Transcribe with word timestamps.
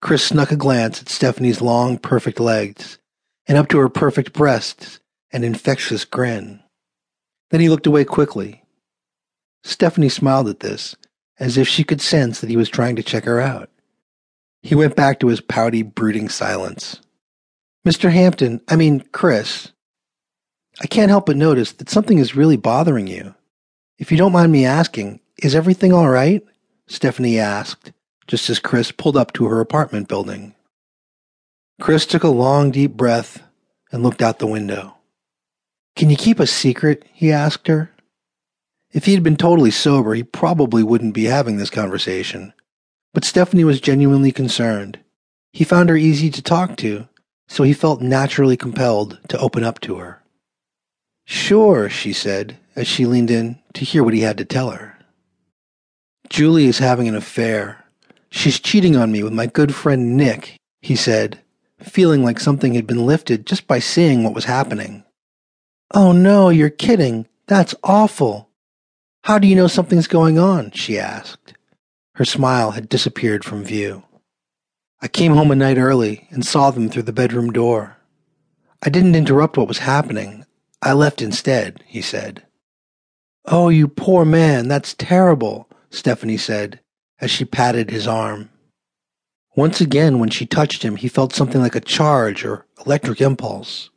Chris 0.00 0.24
snuck 0.24 0.52
a 0.52 0.56
glance 0.56 1.00
at 1.00 1.08
Stephanie's 1.08 1.60
long, 1.60 1.98
perfect 1.98 2.38
legs 2.38 2.98
and 3.48 3.56
up 3.56 3.68
to 3.68 3.78
her 3.78 3.88
perfect 3.88 4.32
breasts 4.32 5.00
and 5.32 5.44
infectious 5.44 6.04
grin. 6.04 6.60
Then 7.50 7.60
he 7.60 7.68
looked 7.68 7.86
away 7.86 8.04
quickly. 8.04 8.62
Stephanie 9.64 10.10
smiled 10.10 10.48
at 10.48 10.60
this, 10.60 10.94
as 11.40 11.56
if 11.56 11.66
she 11.66 11.82
could 11.82 12.00
sense 12.00 12.40
that 12.40 12.50
he 12.50 12.56
was 12.56 12.68
trying 12.68 12.96
to 12.96 13.02
check 13.02 13.24
her 13.24 13.40
out. 13.40 13.70
He 14.62 14.74
went 14.74 14.96
back 14.96 15.18
to 15.20 15.28
his 15.28 15.40
pouty, 15.40 15.82
brooding 15.82 16.28
silence. 16.28 17.00
Mr. 17.86 18.10
Hampton, 18.10 18.60
I 18.68 18.76
mean, 18.76 19.00
Chris, 19.12 19.72
I 20.80 20.86
can't 20.86 21.10
help 21.10 21.26
but 21.26 21.36
notice 21.36 21.72
that 21.72 21.88
something 21.88 22.18
is 22.18 22.36
really 22.36 22.56
bothering 22.56 23.06
you. 23.06 23.34
If 23.98 24.12
you 24.12 24.18
don't 24.18 24.32
mind 24.32 24.52
me 24.52 24.64
asking, 24.64 25.20
is 25.38 25.54
everything 25.54 25.92
all 25.92 26.08
right? 26.08 26.44
Stephanie 26.86 27.38
asked, 27.38 27.92
just 28.28 28.48
as 28.48 28.60
Chris 28.60 28.92
pulled 28.92 29.16
up 29.16 29.32
to 29.32 29.46
her 29.46 29.60
apartment 29.60 30.06
building. 30.06 30.54
Chris 31.80 32.06
took 32.06 32.22
a 32.22 32.28
long, 32.28 32.70
deep 32.70 32.92
breath 32.92 33.42
and 33.90 34.02
looked 34.02 34.22
out 34.22 34.38
the 34.38 34.46
window. 34.46 34.94
Can 35.96 36.10
you 36.10 36.16
keep 36.16 36.38
a 36.38 36.46
secret? 36.46 37.04
he 37.12 37.32
asked 37.32 37.66
her. 37.66 37.90
If 38.92 39.06
he 39.06 39.14
had 39.14 39.22
been 39.22 39.36
totally 39.36 39.70
sober, 39.70 40.14
he 40.14 40.22
probably 40.22 40.82
wouldn't 40.82 41.14
be 41.14 41.24
having 41.24 41.56
this 41.56 41.70
conversation. 41.70 42.52
But 43.12 43.24
Stephanie 43.24 43.64
was 43.64 43.80
genuinely 43.80 44.32
concerned. 44.32 45.00
He 45.52 45.64
found 45.64 45.88
her 45.88 45.96
easy 45.96 46.30
to 46.30 46.42
talk 46.42 46.76
to, 46.78 47.08
so 47.48 47.64
he 47.64 47.72
felt 47.72 48.00
naturally 48.00 48.56
compelled 48.56 49.18
to 49.28 49.38
open 49.38 49.64
up 49.64 49.80
to 49.80 49.96
her. 49.96 50.22
Sure, 51.24 51.88
she 51.88 52.12
said, 52.12 52.58
as 52.76 52.86
she 52.86 53.06
leaned 53.06 53.30
in 53.30 53.58
to 53.74 53.84
hear 53.84 54.04
what 54.04 54.14
he 54.14 54.20
had 54.20 54.38
to 54.38 54.44
tell 54.44 54.70
her. 54.70 54.96
Julie 56.28 56.66
is 56.66 56.78
having 56.78 57.08
an 57.08 57.16
affair. 57.16 57.84
She's 58.30 58.60
cheating 58.60 58.96
on 58.96 59.10
me 59.10 59.22
with 59.22 59.32
my 59.32 59.46
good 59.46 59.74
friend 59.74 60.16
Nick, 60.16 60.58
he 60.80 60.96
said, 60.96 61.40
feeling 61.80 62.22
like 62.22 62.38
something 62.38 62.74
had 62.74 62.86
been 62.86 63.06
lifted 63.06 63.46
just 63.46 63.66
by 63.66 63.78
seeing 63.78 64.22
what 64.22 64.34
was 64.34 64.44
happening. 64.44 65.04
Oh 65.94 66.12
no, 66.12 66.50
you're 66.50 66.70
kidding. 66.70 67.26
That's 67.46 67.74
awful. 67.82 68.50
How 69.24 69.38
do 69.38 69.48
you 69.48 69.56
know 69.56 69.66
something's 69.66 70.06
going 70.06 70.38
on? 70.38 70.70
she 70.72 70.98
asked. 70.98 71.54
Her 72.14 72.24
smile 72.24 72.72
had 72.72 72.88
disappeared 72.88 73.44
from 73.44 73.64
view. 73.64 74.02
I 75.00 75.08
came 75.08 75.34
home 75.34 75.50
a 75.50 75.54
night 75.56 75.78
early 75.78 76.26
and 76.30 76.44
saw 76.44 76.70
them 76.70 76.88
through 76.88 77.04
the 77.04 77.12
bedroom 77.12 77.52
door. 77.52 77.96
I 78.82 78.90
didn't 78.90 79.14
interrupt 79.14 79.56
what 79.56 79.68
was 79.68 79.78
happening. 79.78 80.44
I 80.82 80.92
left 80.92 81.22
instead, 81.22 81.82
he 81.86 82.02
said. 82.02 82.44
Oh, 83.46 83.68
you 83.68 83.88
poor 83.88 84.24
man, 84.24 84.68
that's 84.68 84.94
terrible, 84.94 85.68
Stephanie 85.90 86.36
said 86.36 86.80
as 87.20 87.30
she 87.30 87.44
patted 87.44 87.90
his 87.90 88.06
arm. 88.06 88.50
Once 89.56 89.80
again, 89.80 90.18
when 90.18 90.30
she 90.30 90.46
touched 90.46 90.82
him, 90.82 90.96
he 90.96 91.08
felt 91.08 91.34
something 91.34 91.60
like 91.60 91.74
a 91.74 91.80
charge 91.80 92.44
or 92.44 92.64
electric 92.86 93.20
impulse. 93.20 93.90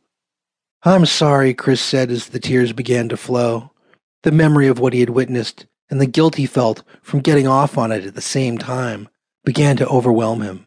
I'm 0.82 1.06
sorry, 1.06 1.54
Chris 1.54 1.80
said 1.80 2.10
as 2.10 2.28
the 2.28 2.40
tears 2.40 2.72
began 2.72 3.08
to 3.10 3.16
flow. 3.16 3.70
The 4.24 4.32
memory 4.32 4.66
of 4.66 4.80
what 4.80 4.92
he 4.92 5.00
had 5.00 5.10
witnessed 5.10 5.66
and 5.88 6.00
the 6.00 6.06
guilt 6.06 6.36
he 6.36 6.46
felt 6.46 6.82
from 7.02 7.20
getting 7.20 7.46
off 7.46 7.78
on 7.78 7.92
it 7.92 8.04
at 8.04 8.14
the 8.14 8.20
same 8.20 8.58
time 8.58 9.08
began 9.44 9.76
to 9.76 9.86
overwhelm 9.88 10.40
him. 10.40 10.66